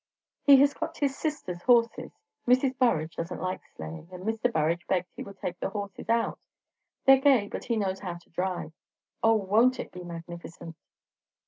[0.41, 2.11] He has got his sister's horses
[2.47, 2.75] Mrs.
[2.75, 4.51] Burrage don't like sleighing and Mr.
[4.51, 6.39] Burrage begged he would take the horses out.
[7.05, 8.73] They're gay, but he knows how to drive.
[9.21, 10.75] O, won't it be magnificent?"